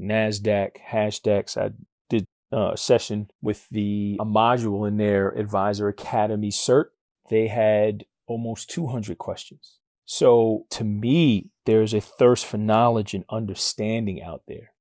NASDAQ, 0.00 0.76
hashtags. 0.90 1.56
I 1.56 1.70
did 2.08 2.26
uh, 2.52 2.72
a 2.72 2.76
session 2.76 3.30
with 3.40 3.68
the 3.70 4.16
a 4.20 4.24
module 4.24 4.86
in 4.86 4.96
their 4.96 5.30
Advisor 5.30 5.88
Academy 5.88 6.50
cert. 6.50 6.86
They 7.28 7.48
had 7.48 8.04
almost 8.26 8.70
200 8.70 9.18
questions. 9.18 9.78
So 10.04 10.66
to 10.70 10.84
me, 10.84 11.50
there's 11.64 11.92
a 11.92 12.00
thirst 12.00 12.46
for 12.46 12.58
knowledge 12.58 13.12
and 13.12 13.24
understanding 13.28 14.22
out 14.22 14.42
there. 14.46 14.72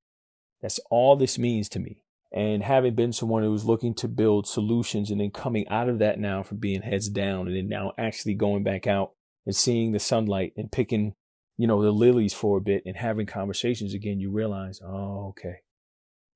That's 0.62 0.80
all 0.90 1.16
this 1.16 1.38
means 1.38 1.68
to 1.70 1.80
me. 1.80 2.04
And 2.32 2.64
having 2.64 2.96
been 2.96 3.14
someone 3.14 3.44
who 3.44 3.52
was 3.52 3.66
looking 3.66 3.94
to 3.96 4.08
build 4.08 4.48
solutions 4.48 5.10
and 5.10 5.20
then 5.20 5.32
coming 5.32 5.68
out 5.70 5.90
of 5.90 6.00
that 6.00 6.20
now 6.20 6.44
from 6.44 6.58
being 6.58 6.82
heads 6.82 7.10
down 7.10 7.48
and 7.48 7.56
then 7.56 7.68
now 7.68 7.94
actually 7.98 8.36
going 8.36 8.64
back 8.64 8.88
out 8.88 9.14
and 9.46 9.56
seeing 9.56 9.92
the 9.92 10.00
sunlight 10.00 10.54
and 10.58 10.72
picking, 10.72 11.16
you 11.58 11.68
know, 11.68 11.82
the 11.82 11.92
lilies 11.92 12.34
for 12.34 12.58
a 12.58 12.62
bit 12.62 12.84
and 12.86 12.98
having 12.98 13.26
conversations 13.26 13.94
again, 13.94 14.20
you 14.20 14.30
realize, 14.30 14.82
oh, 14.86 15.28
okay. 15.30 15.58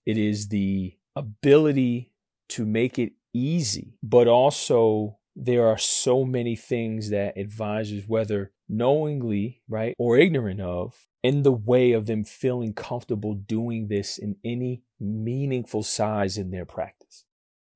It 0.05 0.17
is 0.17 0.47
the 0.47 0.95
ability 1.15 2.13
to 2.49 2.65
make 2.65 2.97
it 2.97 3.13
easy, 3.33 3.97
but 4.01 4.27
also 4.27 5.17
there 5.35 5.67
are 5.67 5.77
so 5.77 6.25
many 6.25 6.55
things 6.55 7.09
that 7.09 7.37
advisors, 7.37 8.07
whether 8.07 8.51
knowingly, 8.67 9.61
right, 9.67 9.95
or 9.97 10.17
ignorant 10.17 10.61
of, 10.61 11.07
in 11.21 11.43
the 11.43 11.51
way 11.51 11.91
of 11.91 12.05
them 12.05 12.23
feeling 12.23 12.73
comfortable 12.73 13.33
doing 13.33 13.87
this 13.87 14.17
in 14.17 14.37
any 14.43 14.83
meaningful 14.99 15.83
size 15.83 16.37
in 16.37 16.51
their 16.51 16.65
practice. 16.65 17.25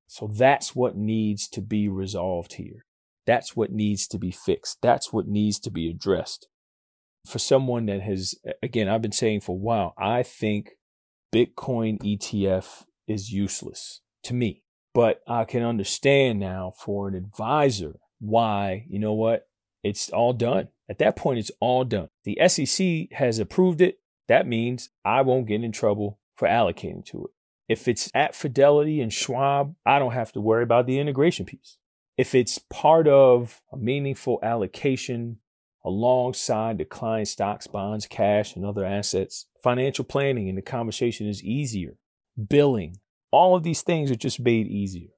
So 0.08 0.28
that's 0.28 0.76
what 0.76 0.96
needs 0.96 1.48
to 1.50 1.62
be 1.62 1.90
resolved 1.90 2.54
here. 2.54 2.86
That's 3.26 3.56
what 3.56 3.72
needs 3.72 4.08
to 4.08 4.18
be 4.18 4.32
fixed. 4.32 4.80
That's 4.82 5.12
what 5.12 5.28
needs 5.28 5.60
to 5.62 5.72
be 5.72 5.90
addressed. 5.90 6.48
For 7.25 7.39
someone 7.39 7.86
that 7.88 8.01
has, 8.01 8.36
again, 8.62 8.89
I've 8.89 9.01
been 9.01 9.12
saying 9.12 9.42
for 9.42 9.53
a 9.53 9.60
while, 9.60 9.94
I 9.98 10.24
think 10.24 10.72
Bitcoin 11.34 12.00
ETF 12.00 12.84
is 13.08 13.32
useless 13.32 14.01
to 14.24 14.34
me. 14.34 14.63
But 14.94 15.22
I 15.27 15.46
can 15.46 15.63
understand 15.63 16.39
now 16.39 16.74
for 16.77 17.08
an 17.08 17.15
advisor 17.15 18.00
why, 18.20 18.86
you 18.88 19.00
know 19.00 19.13
what, 19.13 19.48
it's 19.84 20.10
all 20.10 20.34
done. 20.34 20.70
At 20.89 21.00
that 21.00 21.15
point, 21.15 21.39
it's 21.39 21.51
all 21.60 21.84
done. 21.84 22.10
The 22.24 22.38
SEC 22.48 23.18
has 23.18 23.39
approved 23.39 23.82
it. 23.82 24.00
That 24.27 24.48
means 24.48 24.89
I 25.03 25.22
won't 25.22 25.48
get 25.48 25.63
in 25.63 25.72
trouble 25.72 26.20
for 26.36 26.48
allocating 26.48 27.06
to 27.08 27.25
it. 27.25 27.32
If 27.68 27.88
it's 27.88 28.12
at 28.13 28.36
Fidelity 28.36 29.01
and 29.01 29.12
Schwab, 29.12 29.75
I 29.86 29.98
don't 29.98 30.13
have 30.13 30.32
to 30.34 30.42
worry 30.42 30.63
about 30.63 30.86
the 30.86 31.00
integration 31.00 31.46
piece. 31.46 31.77
If 32.18 32.36
it's 32.36 32.60
part 32.70 33.08
of 33.08 33.62
a 33.72 33.77
meaningful 33.77 34.39
allocation 34.44 35.39
alongside 35.86 36.84
client 36.90 37.28
stocks, 37.28 37.68
bonds, 37.68 38.08
cash, 38.08 38.56
and 38.56 38.66
other 38.66 38.86
assets, 38.86 39.48
financial 39.62 40.06
planning 40.06 40.50
and 40.50 40.58
the 40.58 40.62
conversation 40.62 41.28
is 41.28 41.44
easier. 41.44 41.98
Billing, 42.50 42.98
all 43.32 43.56
of 43.56 43.63
these 43.63 43.82
things 43.82 44.12
are 44.12 44.16
just 44.16 44.40
made 44.40 44.68
easier. 44.68 45.10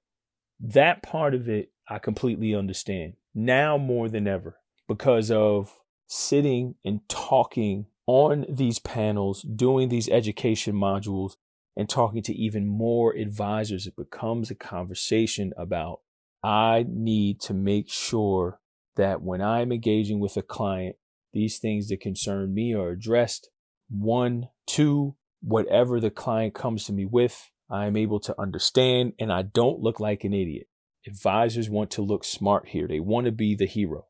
That 0.59 1.03
part 1.03 1.33
of 1.33 1.47
it, 1.49 1.71
I 1.87 1.99
completely 1.99 2.55
understand 2.55 3.13
now 3.33 3.77
more 3.77 4.09
than 4.09 4.27
ever 4.27 4.57
because 4.87 5.29
of 5.29 5.81
sitting 6.07 6.75
and 6.83 7.07
talking 7.09 7.87
on 8.07 8.45
these 8.47 8.79
panels, 8.79 9.41
doing 9.41 9.89
these 9.89 10.09
education 10.09 10.75
modules, 10.75 11.33
and 11.75 11.89
talking 11.89 12.23
to 12.23 12.33
even 12.33 12.65
more 12.65 13.13
advisors. 13.13 13.85
It 13.85 13.95
becomes 13.95 14.49
a 14.49 14.55
conversation 14.55 15.53
about 15.57 16.01
I 16.43 16.85
need 16.87 17.41
to 17.41 17.53
make 17.53 17.89
sure 17.89 18.59
that 18.95 19.21
when 19.21 19.41
I'm 19.41 19.71
engaging 19.71 20.19
with 20.19 20.37
a 20.37 20.41
client, 20.41 20.95
these 21.33 21.59
things 21.59 21.89
that 21.89 21.99
concern 21.99 22.53
me 22.53 22.73
are 22.73 22.89
addressed. 22.89 23.49
One, 23.89 24.49
two, 24.65 25.15
whatever 25.41 25.99
the 25.99 26.09
client 26.09 26.53
comes 26.53 26.85
to 26.85 26.93
me 26.93 27.05
with, 27.05 27.51
I 27.69 27.85
am 27.85 27.97
able 27.97 28.19
to 28.21 28.39
understand 28.39 29.13
and 29.19 29.31
I 29.31 29.41
don't 29.41 29.81
look 29.81 29.99
like 29.99 30.23
an 30.23 30.33
idiot. 30.33 30.67
Advisors 31.07 31.69
want 31.69 31.91
to 31.91 32.01
look 32.01 32.23
smart 32.23 32.69
here. 32.69 32.87
They 32.87 32.99
want 32.99 33.25
to 33.25 33.31
be 33.31 33.55
the 33.55 33.67
hero. 33.67 34.07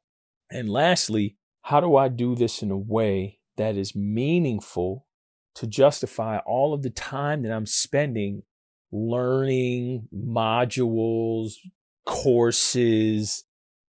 And 0.52 0.70
lastly, 0.70 1.38
how 1.64 1.80
do 1.80 1.96
I 1.96 2.08
do 2.08 2.36
this 2.36 2.62
in 2.62 2.72
a 2.72 2.78
way 2.78 3.40
that 3.58 3.76
is 3.76 3.96
meaningful 3.96 5.08
to 5.56 5.68
justify 5.68 6.38
all 6.40 6.74
of 6.74 6.84
the 6.84 6.90
time 6.90 7.42
that 7.42 7.52
I'm 7.52 7.66
spending 7.66 8.44
learning 8.92 10.08
modules, 10.14 11.54
courses, 12.06 13.44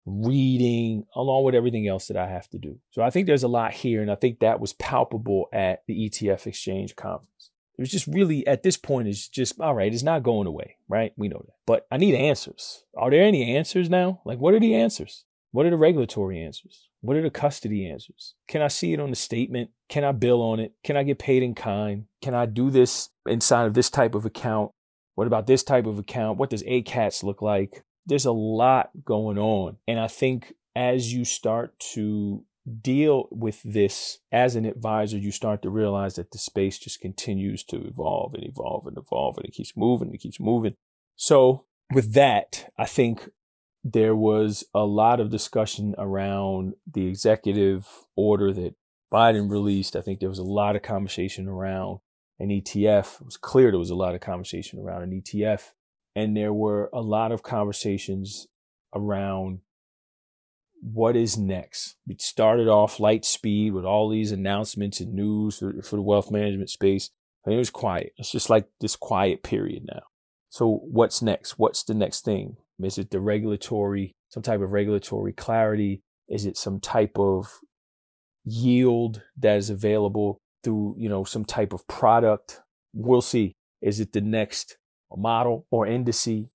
reading, 0.06 1.04
along 1.14 1.44
with 1.44 1.54
everything 1.54 1.88
else 1.88 2.06
that 2.06 2.16
I 2.16 2.28
have 2.28 2.48
to 2.50 2.58
do. 2.58 2.78
So 2.92 3.02
I 3.02 3.10
think 3.10 3.26
there's 3.26 3.42
a 3.42 3.48
lot 3.48 3.72
here, 3.72 4.00
and 4.00 4.10
I 4.10 4.14
think 4.14 4.38
that 4.38 4.60
was 4.60 4.72
palpable 4.74 5.48
at 5.52 5.82
the 5.86 6.08
ETF 6.08 6.46
Exchange 6.46 6.96
conference. 6.96 7.50
It 7.76 7.82
was 7.82 7.90
just 7.90 8.06
really 8.06 8.46
at 8.46 8.62
this 8.62 8.78
point, 8.78 9.08
it's 9.08 9.28
just 9.28 9.60
all 9.60 9.74
right, 9.74 9.92
it's 9.92 10.02
not 10.02 10.22
going 10.22 10.46
away, 10.46 10.76
right? 10.88 11.12
We 11.16 11.28
know 11.28 11.42
that. 11.44 11.56
But 11.66 11.86
I 11.90 11.98
need 11.98 12.14
answers. 12.14 12.84
Are 12.96 13.10
there 13.10 13.22
any 13.22 13.54
answers 13.54 13.90
now? 13.90 14.22
Like, 14.24 14.38
what 14.38 14.54
are 14.54 14.60
the 14.60 14.74
answers? 14.74 15.24
What 15.50 15.66
are 15.66 15.70
the 15.70 15.76
regulatory 15.76 16.40
answers? 16.42 16.88
What 17.00 17.16
are 17.16 17.22
the 17.22 17.30
custody 17.30 17.88
answers? 17.88 18.34
Can 18.48 18.62
I 18.62 18.68
see 18.68 18.92
it 18.92 19.00
on 19.00 19.10
the 19.10 19.16
statement? 19.16 19.70
Can 19.88 20.04
I 20.04 20.12
bill 20.12 20.42
on 20.42 20.58
it? 20.58 20.72
Can 20.84 20.96
I 20.96 21.02
get 21.02 21.18
paid 21.18 21.42
in 21.42 21.54
kind? 21.54 22.06
Can 22.22 22.34
I 22.34 22.46
do 22.46 22.70
this 22.70 23.10
inside 23.26 23.66
of 23.66 23.74
this 23.74 23.90
type 23.90 24.14
of 24.14 24.24
account? 24.24 24.70
What 25.14 25.26
about 25.26 25.46
this 25.46 25.62
type 25.62 25.86
of 25.86 25.98
account? 25.98 26.38
What 26.38 26.50
does 26.50 26.62
ACATS 26.62 27.22
look 27.22 27.42
like? 27.42 27.84
There's 28.06 28.26
a 28.26 28.32
lot 28.32 28.90
going 29.04 29.38
on. 29.38 29.78
And 29.86 29.98
I 29.98 30.08
think 30.08 30.54
as 30.74 31.12
you 31.12 31.24
start 31.24 31.78
to 31.94 32.44
deal 32.80 33.28
with 33.30 33.62
this 33.62 34.18
as 34.32 34.56
an 34.56 34.64
advisor, 34.64 35.18
you 35.18 35.30
start 35.30 35.62
to 35.62 35.70
realize 35.70 36.16
that 36.16 36.30
the 36.30 36.38
space 36.38 36.78
just 36.78 37.00
continues 37.00 37.62
to 37.64 37.76
evolve 37.86 38.34
and 38.34 38.44
evolve 38.44 38.86
and 38.86 38.96
evolve 38.96 39.36
and 39.36 39.46
it 39.46 39.52
keeps 39.52 39.76
moving, 39.76 40.12
it 40.12 40.20
keeps 40.20 40.40
moving. 40.40 40.74
So 41.16 41.64
with 41.92 42.12
that, 42.14 42.72
I 42.76 42.86
think 42.86 43.30
there 43.84 44.16
was 44.16 44.64
a 44.74 44.84
lot 44.84 45.20
of 45.20 45.30
discussion 45.30 45.94
around 45.96 46.74
the 46.92 47.06
executive 47.06 47.86
order 48.16 48.52
that 48.52 48.74
Biden 49.12 49.48
released. 49.48 49.94
I 49.94 50.00
think 50.00 50.18
there 50.18 50.28
was 50.28 50.40
a 50.40 50.44
lot 50.44 50.74
of 50.74 50.82
conversation 50.82 51.48
around 51.48 52.00
an 52.40 52.48
ETF. 52.48 53.20
It 53.20 53.24
was 53.24 53.36
clear 53.36 53.70
there 53.70 53.78
was 53.78 53.90
a 53.90 53.94
lot 53.94 54.14
of 54.14 54.20
conversation 54.20 54.80
around 54.80 55.02
an 55.02 55.22
ETF. 55.22 55.70
And 56.16 56.34
there 56.34 56.52
were 56.52 56.88
a 56.94 57.02
lot 57.02 57.30
of 57.30 57.42
conversations 57.42 58.48
around 58.94 59.60
what 60.80 61.14
is 61.14 61.36
next? 61.36 61.96
We 62.06 62.16
started 62.18 62.68
off 62.68 62.98
light 62.98 63.26
speed 63.26 63.74
with 63.74 63.84
all 63.84 64.08
these 64.08 64.32
announcements 64.32 64.98
and 64.98 65.12
news 65.12 65.58
for, 65.58 65.82
for 65.82 65.96
the 65.96 66.02
wealth 66.02 66.30
management 66.30 66.70
space. 66.70 67.10
And 67.44 67.54
it 67.54 67.58
was 67.58 67.70
quiet. 67.70 68.14
It's 68.16 68.32
just 68.32 68.48
like 68.48 68.66
this 68.80 68.96
quiet 68.96 69.42
period 69.42 69.84
now. 69.86 70.02
So 70.48 70.80
what's 70.84 71.20
next? 71.20 71.58
What's 71.58 71.82
the 71.82 71.94
next 71.94 72.24
thing? 72.24 72.56
Is 72.82 72.96
it 72.96 73.10
the 73.10 73.20
regulatory, 73.20 74.14
some 74.30 74.42
type 74.42 74.62
of 74.62 74.72
regulatory 74.72 75.34
clarity? 75.34 76.02
Is 76.28 76.46
it 76.46 76.56
some 76.56 76.80
type 76.80 77.18
of 77.18 77.60
yield 78.44 79.22
that 79.36 79.58
is 79.58 79.68
available 79.68 80.38
through, 80.64 80.96
you 80.98 81.10
know, 81.10 81.24
some 81.24 81.44
type 81.44 81.74
of 81.74 81.86
product? 81.88 82.62
We'll 82.94 83.20
see. 83.20 83.54
Is 83.82 84.00
it 84.00 84.12
the 84.14 84.22
next 84.22 84.78
model 85.14 85.66
or 85.70 85.86
indice? 85.86 86.48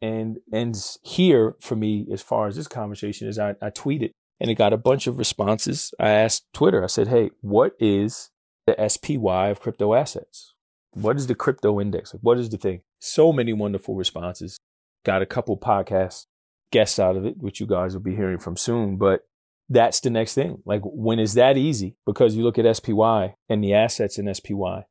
and 0.00 0.38
ends 0.52 0.98
here 1.02 1.56
for 1.60 1.76
me 1.76 2.06
as 2.12 2.22
far 2.22 2.46
as 2.46 2.56
this 2.56 2.68
conversation 2.68 3.28
is 3.28 3.38
I, 3.38 3.50
I 3.60 3.70
tweeted 3.70 4.12
and 4.40 4.50
it 4.50 4.54
got 4.54 4.72
a 4.72 4.78
bunch 4.78 5.06
of 5.06 5.18
responses. 5.18 5.92
I 5.98 6.10
asked 6.10 6.46
Twitter, 6.52 6.84
I 6.84 6.86
said, 6.86 7.08
hey, 7.08 7.30
what 7.40 7.72
is 7.80 8.30
the 8.66 8.88
SPY 8.88 9.48
of 9.48 9.60
crypto 9.60 9.94
assets? 9.94 10.54
What 10.92 11.16
is 11.16 11.26
the 11.26 11.34
crypto 11.34 11.80
index? 11.80 12.14
What 12.20 12.38
is 12.38 12.48
the 12.48 12.56
thing? 12.56 12.82
So 13.00 13.32
many 13.32 13.52
wonderful 13.52 13.94
responses. 13.94 14.58
Got 15.04 15.22
a 15.22 15.26
couple 15.26 15.56
podcast 15.56 16.26
guests 16.70 16.98
out 16.98 17.16
of 17.16 17.24
it, 17.24 17.36
which 17.38 17.60
you 17.60 17.66
guys 17.66 17.94
will 17.94 18.02
be 18.02 18.16
hearing 18.16 18.38
from 18.38 18.56
soon. 18.56 18.96
But 18.96 19.22
that's 19.68 20.00
the 20.00 20.10
next 20.10 20.34
thing. 20.34 20.62
Like, 20.64 20.82
when 20.84 21.18
is 21.18 21.34
that 21.34 21.56
easy? 21.56 21.96
Because 22.06 22.36
you 22.36 22.42
look 22.42 22.58
at 22.58 22.76
SPY 22.76 23.34
and 23.48 23.62
the 23.62 23.74
assets 23.74 24.18
in 24.18 24.32
SPY, 24.32 24.84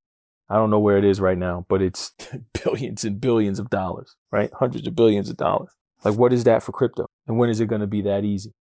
I 0.50 0.56
don't 0.56 0.70
know 0.70 0.80
where 0.80 0.98
it 0.98 1.06
is 1.06 1.20
right 1.20 1.38
now, 1.38 1.66
but 1.68 1.82
it's 1.82 2.14
billions 2.64 3.04
and 3.04 3.20
billions 3.20 3.60
of 3.60 3.70
dollars, 3.70 4.16
right? 4.32 4.50
Hundreds 4.54 4.88
of 4.88 4.96
billions 4.96 5.30
of 5.30 5.38
dollars. 5.38 5.72
Like, 6.04 6.16
what 6.16 6.34
is 6.34 6.44
that 6.46 6.64
for 6.64 6.72
crypto? 6.72 7.08
And 7.28 7.38
when 7.38 7.50
is 7.50 7.60
it 7.60 7.68
going 7.68 7.82
to 7.82 7.88
be 7.88 8.02
that 8.04 8.24
easy? 8.24 8.54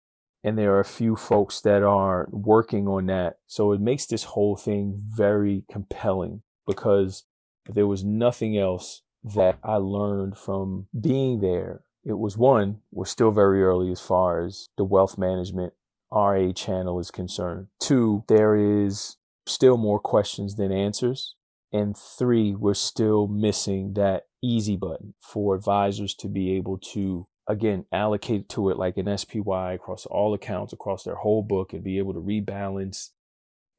And 0.42 0.58
there 0.58 0.74
are 0.74 0.80
a 0.80 0.84
few 0.84 1.16
folks 1.16 1.60
that 1.62 1.82
are 1.82 2.28
working 2.30 2.86
on 2.86 3.06
that. 3.06 3.38
So 3.46 3.72
it 3.72 3.80
makes 3.80 4.06
this 4.06 4.24
whole 4.24 4.56
thing 4.56 4.94
very 4.96 5.64
compelling 5.70 6.42
because 6.66 7.24
there 7.66 7.86
was 7.86 8.04
nothing 8.04 8.56
else 8.56 9.02
that 9.22 9.58
I 9.62 9.76
learned 9.76 10.36
from 10.36 10.86
being 10.98 11.40
there. 11.40 11.82
It 12.04 12.18
was 12.18 12.36
one, 12.36 12.80
we're 12.92 13.06
still 13.06 13.30
very 13.30 13.62
early 13.62 13.90
as 13.90 14.00
far 14.00 14.44
as 14.44 14.68
the 14.76 14.84
wealth 14.84 15.16
management 15.16 15.72
RIA 16.14 16.52
channel 16.52 17.00
is 17.00 17.10
concerned. 17.10 17.68
Two, 17.80 18.24
there 18.28 18.54
is 18.54 19.16
still 19.46 19.78
more 19.78 19.98
questions 19.98 20.56
than 20.56 20.70
answers 20.70 21.34
And 21.74 21.96
three, 21.96 22.54
we're 22.54 22.74
still 22.74 23.26
missing 23.26 23.94
that 23.94 24.26
easy 24.40 24.76
button 24.76 25.14
for 25.20 25.56
advisors 25.56 26.14
to 26.14 26.28
be 26.28 26.52
able 26.52 26.78
to, 26.92 27.26
again, 27.48 27.84
allocate 27.90 28.48
to 28.50 28.70
it 28.70 28.78
like 28.78 28.96
an 28.96 29.18
SPY 29.18 29.72
across 29.72 30.06
all 30.06 30.34
accounts, 30.34 30.72
across 30.72 31.02
their 31.02 31.16
whole 31.16 31.42
book, 31.42 31.72
and 31.72 31.82
be 31.82 31.98
able 31.98 32.14
to 32.14 32.20
rebalance 32.20 33.08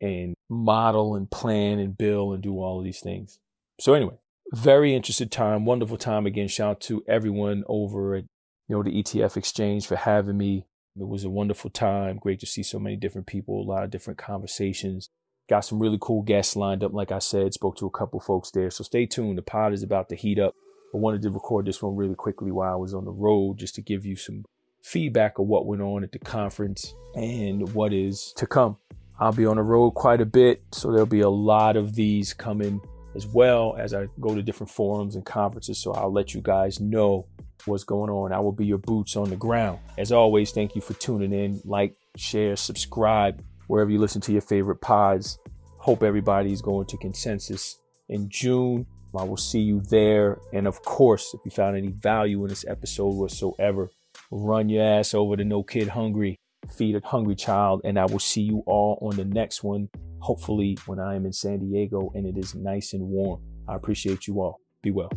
and 0.02 0.34
model 0.50 1.16
and 1.16 1.32
plan 1.32 1.80
and 1.80 1.98
bill 1.98 2.34
and 2.34 2.44
do 2.44 2.56
all 2.56 2.80
of 2.80 2.84
these 2.84 3.00
things. 3.00 3.40
So, 3.80 3.94
anyway, 3.94 4.16
very 4.54 4.94
interested 4.94 5.32
time, 5.32 5.64
wonderful 5.64 5.98
time. 5.98 6.26
Again, 6.26 6.50
shout 6.50 6.72
out 6.72 6.82
to 6.82 7.02
everyone 7.08 7.64
over 7.70 8.16
at 8.16 8.26
you 8.68 8.76
know 8.76 8.84
the 8.84 8.92
ETF 8.92 9.38
exchange 9.38 9.88
for 9.88 9.96
having 9.96 10.38
me. 10.38 10.68
It 11.00 11.08
was 11.08 11.24
a 11.24 11.30
wonderful 11.30 11.70
time. 11.70 12.18
Great 12.18 12.42
to 12.42 12.46
see 12.46 12.64
so 12.64 12.78
many 12.78 12.98
different 12.98 13.28
people, 13.28 13.62
a 13.62 13.64
lot 13.64 13.86
of 13.86 13.90
different 13.90 14.20
conversations. 14.20 15.10
Got 15.48 15.62
some 15.62 15.80
really 15.80 15.98
cool 16.02 16.24
guests 16.24 16.56
lined 16.56 16.84
up. 16.84 16.94
Like 16.94 17.12
I 17.12 17.20
said, 17.20 17.54
spoke 17.54 17.78
to 17.78 17.86
a 17.86 17.92
couple 17.92 18.20
folks 18.20 18.52
there. 18.52 18.72
So 18.72 18.84
stay 18.84 19.06
tuned. 19.06 19.38
The 19.38 19.44
pod 19.44 19.74
is 19.74 19.84
about 19.84 20.10
to 20.10 20.16
heat 20.16 20.40
up. 20.40 20.56
I 20.94 20.98
wanted 20.98 21.22
to 21.24 21.30
record 21.30 21.66
this 21.66 21.82
one 21.82 21.96
really 21.96 22.16
quickly 22.16 22.52
while 22.52 22.74
I 22.74 22.78
was 22.78 22.94
on 22.94 23.06
the 23.06 23.12
road 23.12 23.60
just 23.60 23.76
to 23.76 23.82
give 23.82 24.06
you 24.06 24.16
some 24.16 24.46
feedback 24.82 25.38
of 25.40 25.46
what 25.46 25.66
went 25.66 25.82
on 25.82 26.04
at 26.04 26.12
the 26.12 26.20
conference 26.20 26.94
and 27.16 27.74
what 27.74 27.94
is 27.94 28.34
to 28.38 28.48
come. 28.48 28.78
I'll 29.20 29.34
be 29.34 29.46
on 29.46 29.58
the 29.58 29.64
road 29.64 29.92
quite 29.92 30.22
a 30.22 30.26
bit, 30.26 30.64
so 30.72 30.92
there'll 30.92 31.06
be 31.06 31.22
a 31.22 31.30
lot 31.30 31.78
of 31.78 31.96
these 31.96 32.34
coming 32.34 32.82
as 33.16 33.26
well 33.26 33.76
as 33.78 33.94
I 33.94 34.08
go 34.20 34.36
to 34.36 34.42
different 34.42 34.72
forums 34.72 35.16
and 35.16 35.26
conferences. 35.26 35.80
So 35.80 35.94
I'll 35.94 36.12
let 36.12 36.34
you 36.34 36.42
guys 36.42 36.80
know 36.80 37.28
what's 37.66 37.84
going 37.84 38.10
on. 38.10 38.34
I 38.34 38.40
will 38.40 38.52
be 38.52 38.66
your 38.66 38.78
boots 38.78 39.16
on 39.16 39.30
the 39.30 39.36
ground. 39.36 39.80
As 39.98 40.12
always, 40.12 40.52
thank 40.52 40.76
you 40.76 40.82
for 40.82 40.94
tuning 40.96 41.34
in. 41.34 41.62
Like, 41.66 41.96
share, 42.16 42.56
subscribe 42.56 43.44
wherever 43.68 43.90
you 43.90 44.00
listen 44.00 44.22
to 44.22 44.32
your 44.32 44.42
favorite 44.42 44.82
pods. 44.82 45.38
Hope 45.78 46.04
everybody's 46.04 46.62
going 46.62 46.88
to 46.88 46.98
consensus 46.98 47.80
in 48.10 48.30
June. 48.30 48.86
I 49.18 49.24
will 49.24 49.38
see 49.38 49.60
you 49.60 49.82
there. 49.82 50.40
And 50.52 50.68
of 50.68 50.82
course, 50.84 51.34
if 51.34 51.42
you 51.46 51.52
found 51.52 51.78
any 51.78 51.88
value 51.88 52.44
in 52.44 52.50
this 52.50 52.66
episode 52.68 53.16
whatsoever, 53.16 53.90
run 54.32 54.70
your 54.70 54.84
ass 54.84 55.14
over 55.14 55.38
to 55.38 55.44
No 55.44 55.64
Kid 55.64 55.90
Hungry, 55.90 56.38
feed 56.76 56.96
a 56.96 57.02
hungry 57.06 57.36
child, 57.36 57.82
and 57.84 57.98
I 57.98 58.06
will 58.06 58.20
see 58.20 58.42
you 58.42 58.64
all 58.66 58.98
on 59.02 59.16
the 59.16 59.26
next 59.26 59.64
one. 59.64 59.90
Hopefully, 60.20 60.78
when 60.86 61.00
I 61.00 61.16
am 61.16 61.26
in 61.26 61.34
San 61.34 61.60
Diego 61.60 62.12
and 62.16 62.26
it 62.26 62.38
is 62.38 62.56
nice 62.56 62.94
and 62.94 63.04
warm. 63.04 63.42
I 63.68 63.76
appreciate 63.76 64.28
you 64.28 64.42
all. 64.42 64.60
Be 64.82 64.92
well. 64.92 65.12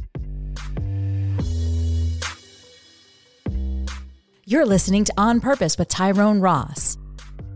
You're 4.45 4.65
listening 4.65 5.05
to 5.05 5.13
On 5.19 5.41
Purpose 5.41 5.77
with 5.77 5.89
Tyrone 5.89 6.41
Ross. 6.41 6.97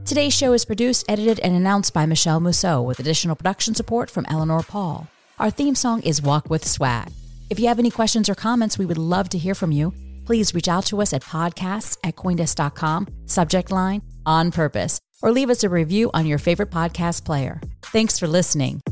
Today's 0.04 0.34
show 0.34 0.52
is 0.52 0.64
produced, 0.64 1.06
edited, 1.08 1.38
and 1.40 1.54
announced 1.54 1.94
by 1.94 2.06
Michelle 2.06 2.40
Mousseau 2.40 2.82
with 2.82 2.98
additional 2.98 3.36
production 3.36 3.74
support 3.74 4.10
from 4.10 4.26
Eleanor 4.28 4.62
Pahl. 4.62 5.06
Our 5.38 5.50
theme 5.50 5.76
song 5.76 6.02
is 6.02 6.20
Walk 6.20 6.50
with 6.50 6.66
Swag. 6.66 7.10
If 7.50 7.60
you 7.60 7.68
have 7.68 7.78
any 7.78 7.90
questions 7.90 8.28
or 8.28 8.34
comments, 8.34 8.76
we 8.76 8.84
would 8.84 8.98
love 8.98 9.28
to 9.30 9.38
hear 9.38 9.54
from 9.54 9.70
you. 9.70 9.94
Please 10.26 10.54
reach 10.54 10.68
out 10.68 10.86
to 10.86 11.00
us 11.00 11.12
at 11.12 11.22
podcasts 11.22 11.98
at 12.02 12.16
coindesk.com, 12.16 13.06
subject 13.26 13.70
line, 13.70 14.02
on 14.26 14.50
purpose, 14.50 15.00
or 15.22 15.30
leave 15.30 15.50
us 15.50 15.62
a 15.62 15.68
review 15.68 16.10
on 16.12 16.26
your 16.26 16.38
favorite 16.38 16.70
podcast 16.70 17.24
player. 17.24 17.60
Thanks 17.82 18.18
for 18.18 18.26
listening. 18.26 18.82